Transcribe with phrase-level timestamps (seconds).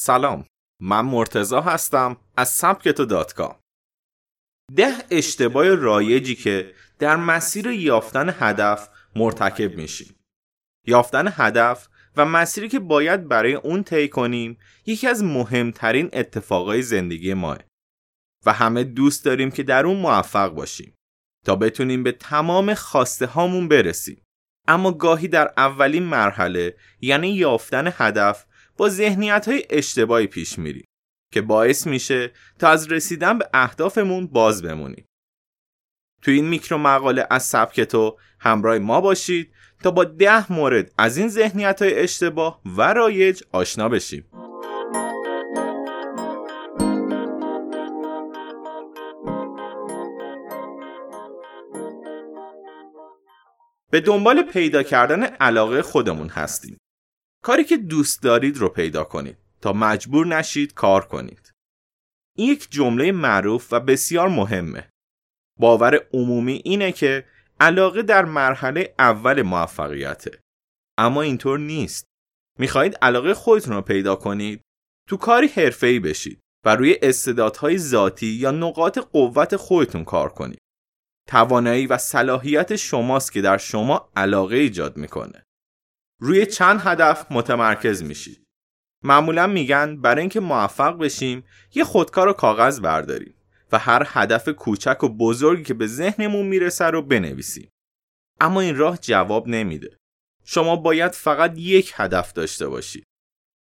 [0.00, 0.46] سلام
[0.82, 3.56] من مرتزا هستم از سبکتو دات کام
[4.76, 10.16] ده اشتباه رایجی که در مسیر یافتن هدف مرتکب میشیم.
[10.86, 17.34] یافتن هدف و مسیری که باید برای اون طی کنیم یکی از مهمترین اتفاقای زندگی
[17.34, 17.58] ماه.
[18.46, 20.94] و همه دوست داریم که در اون موفق باشیم
[21.46, 24.22] تا بتونیم به تمام خواسته هامون برسیم.
[24.68, 28.47] اما گاهی در اولین مرحله یعنی یافتن هدف
[28.78, 30.84] با ذهنیت های اشتباهی پیش میریم
[31.32, 35.04] که باعث میشه تا از رسیدن به اهدافمون باز بمونیم.
[36.22, 39.52] تو این میکرو مقاله از سبک تو همراه ما باشید
[39.82, 44.24] تا با ده مورد از این ذهنیت های اشتباه و رایج آشنا بشیم.
[53.90, 56.78] به دنبال پیدا کردن علاقه خودمون هستیم.
[57.42, 61.52] کاری که دوست دارید رو پیدا کنید تا مجبور نشید کار کنید.
[62.36, 64.90] این یک جمله معروف و بسیار مهمه.
[65.58, 67.26] باور عمومی اینه که
[67.60, 70.40] علاقه در مرحله اول موفقیته.
[70.98, 72.04] اما اینطور نیست.
[72.58, 74.62] می‌خواهید علاقه خودتون رو پیدا کنید
[75.08, 80.58] تو کاری حرفه‌ای بشید و روی استعدادهای ذاتی یا نقاط قوت خودتون کار کنید.
[81.28, 85.44] توانایی و صلاحیت شماست که در شما علاقه ایجاد می‌کنه.
[86.20, 88.44] روی چند هدف متمرکز میشید.
[89.04, 91.44] معمولا میگن برای اینکه موفق بشیم
[91.74, 93.34] یه خودکار و کاغذ برداریم
[93.72, 97.70] و هر هدف کوچک و بزرگی که به ذهنمون می‌رسه رو بنویسیم.
[98.40, 99.96] اما این راه جواب نمیده.
[100.44, 103.04] شما باید فقط یک هدف داشته باشید.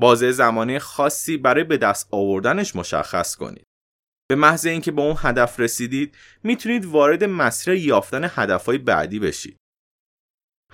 [0.00, 3.66] بازه زمانی خاصی برای به دست آوردنش مشخص کنید.
[4.28, 9.56] به محض اینکه به اون هدف رسیدید می‌تونید وارد مسیر یافتن هدفهای بعدی بشید.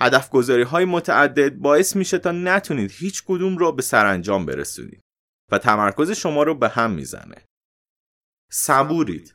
[0.01, 5.01] هدف گذاری های متعدد باعث میشه تا نتونید هیچ کدوم رو به سرانجام برسونید
[5.53, 7.45] و تمرکز شما رو به هم می‌زنه.
[8.53, 9.35] صبورید.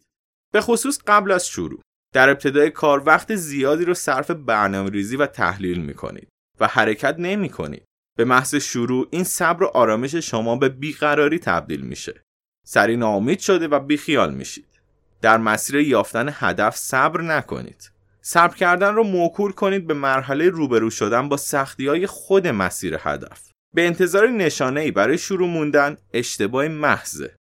[0.54, 1.82] به خصوص قبل از شروع.
[2.14, 6.28] در ابتدای کار وقت زیادی رو صرف برنامه ریزی و تحلیل می‌کنید
[6.60, 7.86] و حرکت نمی کنید.
[8.18, 12.22] به محض شروع این صبر و آرامش شما به بیقراری تبدیل میشه.
[12.66, 14.82] سری ناامید شده و بیخیال میشید.
[15.22, 17.92] در مسیر یافتن هدف صبر نکنید.
[18.28, 23.52] صبر کردن رو موکول کنید به مرحله روبرو شدن با سختی های خود مسیر هدف.
[23.74, 27.36] به انتظار نشانه ای برای شروع موندن اشتباه محضه.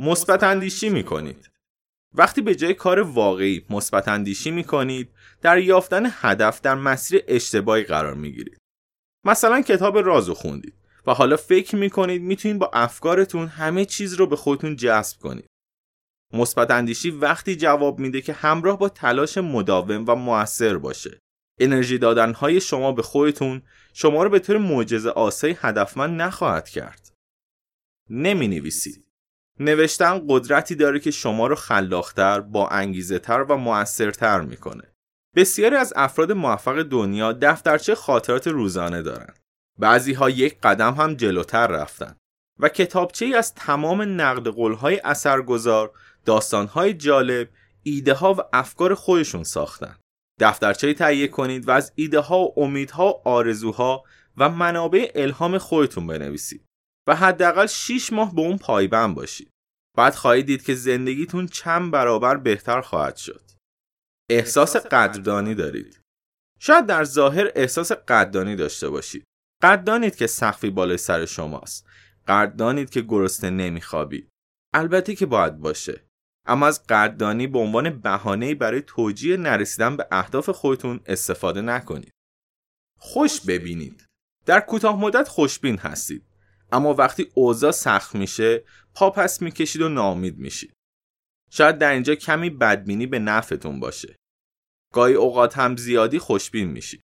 [0.00, 1.50] مثبت اندیشی می کنید.
[2.14, 5.10] وقتی به جای کار واقعی مثبت اندیشی می کنید
[5.42, 8.58] در یافتن هدف در مسیر اشتباهی قرار می گیرید.
[9.24, 10.74] مثلا کتاب رازو خوندید
[11.06, 15.46] و حالا فکر می کنید می‌تونید با افکارتون همه چیز رو به خودتون جذب کنید.
[16.34, 21.18] مثبت اندیشی وقتی جواب میده که همراه با تلاش مداوم و موثر باشه.
[21.60, 23.62] انرژی دادن شما به خودتون
[23.92, 27.12] شما رو به طور معجزه آسای هدفمند نخواهد کرد.
[28.10, 29.04] نمی نویسید.
[29.60, 34.94] نوشتن قدرتی داره که شما رو خلاقتر، با انگیزه تر و موثرتر می‌کنه.
[35.36, 39.34] بسیاری از افراد موفق دنیا دفترچه خاطرات روزانه دارن.
[39.78, 42.16] بعضی ها یک قدم هم جلوتر رفتن
[42.58, 45.92] و کتابچه ای از تمام نقد قولهای اثرگذار
[46.24, 47.48] داستانهای جالب
[47.82, 49.96] ایده ها و افکار خودشون ساختن.
[50.40, 54.04] دفترچه تهیه کنید و از ایده ها و امیدها و آرزوها
[54.36, 56.64] و منابع الهام خودتون بنویسید
[57.08, 59.50] و حداقل 6 ماه به اون پایبند باشید.
[59.96, 63.50] بعد خواهید دید که زندگیتون چند برابر بهتر خواهد شد.
[64.30, 66.00] احساس قدردانی دارید.
[66.60, 69.24] شاید در ظاهر احساس قدردانی داشته باشید.
[69.62, 71.86] قدردانید که سقفی بالای سر شماست.
[72.28, 74.28] قدردانید که گرسنه نمیخوابید.
[74.74, 76.03] البته که باید باشه.
[76.46, 82.12] اما از قدردانی به عنوان بهانه‌ای برای توجیه نرسیدن به اهداف خودتون استفاده نکنید.
[82.98, 84.06] خوش ببینید.
[84.46, 86.22] در کوتاه مدت خوشبین هستید.
[86.72, 90.72] اما وقتی اوضاع سخت میشه، پا پس می‌کشید و ناامید میشید.
[91.50, 94.16] شاید در اینجا کمی بدبینی به نفعتون باشه.
[94.92, 97.00] گاهی اوقات هم زیادی خوشبین میشید.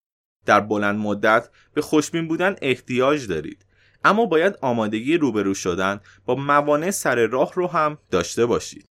[0.47, 3.66] در بلند مدت به خوشبین بودن احتیاج دارید.
[4.04, 8.84] اما باید آمادگی روبرو شدن با موانع سر راه رو هم داشته باشید.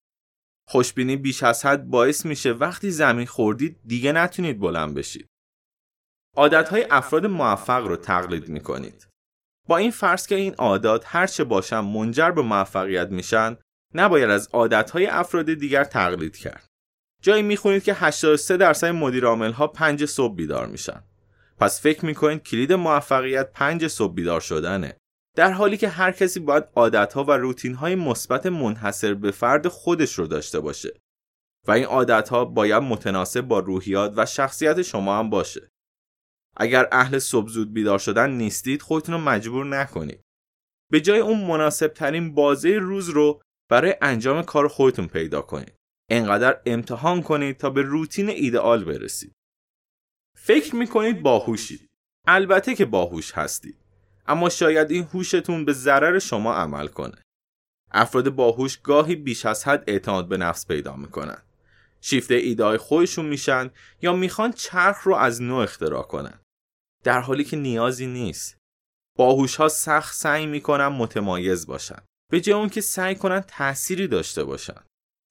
[0.70, 5.28] خوشبینی بیش از حد باعث میشه وقتی زمین خوردید دیگه نتونید بلند بشید.
[6.36, 9.08] عادتهای افراد موفق رو تقلید می‌کنید.
[9.68, 13.58] با این فرض که این عادات هرچه باشن منجر به موفقیت میشن
[13.94, 16.68] نباید از عادتهای افراد دیگر تقلید کرد.
[17.22, 21.04] جایی می‌خونید که 83 درصد مدیر عامل ها 5 صبح بیدار میشن.
[21.58, 24.98] پس فکر می‌کنید کلید موفقیت 5 صبح بیدار شدنه.
[25.38, 30.28] در حالی که هر کسی باید عادتها و روتینهای مثبت منحصر به فرد خودش رو
[30.28, 31.00] داشته باشه
[31.68, 35.70] و این عادتها باید متناسب با روحیات و شخصیت شما هم باشه.
[36.58, 40.22] اگر اهل صبح زود بیدار شدن نیستید خودتون رو مجبور نکنید.
[40.92, 45.76] به جای اون مناسب ترین بازه روز رو برای انجام کار خودتون پیدا کنید.
[46.10, 49.34] انقدر امتحان کنید تا به روتین ایدئال برسید.
[50.38, 51.88] فکر می‌کنید باهوشید.
[52.28, 53.87] البته که باهوش هستید.
[54.28, 57.22] اما شاید این هوشتون به ضرر شما عمل کنه.
[57.92, 61.42] افراد باهوش گاهی بیش از حد اعتماد به نفس پیدا می‌کنن.
[62.02, 63.70] شیفته ایده خودشون میشن
[64.02, 66.40] یا می‌خوان چرخ رو از نو اختراع کنن.
[67.04, 68.58] در حالی که نیازی نیست.
[69.18, 72.02] باهوش ها سخت سعی می‌کنن متمایز باشن.
[72.32, 74.82] به جای اون که سعی کنن تأثیری داشته باشن.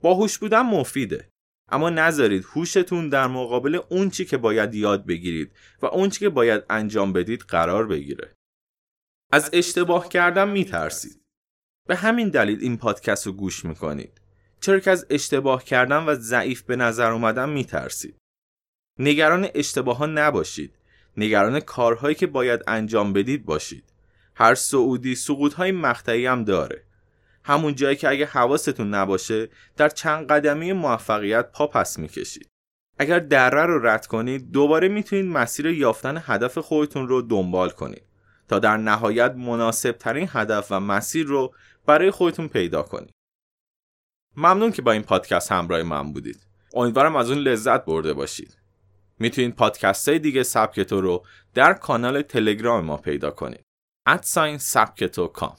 [0.03, 1.29] باهوش بودن مفیده.
[1.71, 5.51] اما نذارید هوشتون در مقابل اون چی که باید یاد بگیرید
[5.81, 8.33] و اون چی که باید انجام بدید قرار بگیره.
[9.31, 11.21] از اشتباه کردن میترسید.
[11.87, 14.21] به همین دلیل این پادکست رو گوش می‌کنید.
[14.59, 18.17] چرا که از اشتباه کردن و ضعیف به نظر اومدن میترسید.
[18.99, 20.75] نگران اشتباه ها نباشید.
[21.17, 23.83] نگران کارهایی که باید انجام بدید باشید.
[24.35, 26.83] هر سعودی سقوط های مقطعی هم داره.
[27.43, 32.49] همون جایی که اگه حواستون نباشه در چند قدمی موفقیت پا پس می‌کشید.
[32.99, 38.06] اگر دره رو رد کنید دوباره می‌تونید مسیر یافتن هدف خودتون رو دنبال کنید
[38.47, 41.53] تا در نهایت مناسب ترین هدف و مسیر رو
[41.85, 43.13] برای خودتون پیدا کنید.
[44.37, 46.47] ممنون که با این پادکست همراه من بودید.
[46.73, 48.57] امیدوارم از اون لذت برده باشید.
[49.19, 53.63] می‌تونید پادکست های دیگه سبکتو رو در کانال تلگرام ما پیدا کنید.
[54.07, 55.55] ادساین سبکتو کام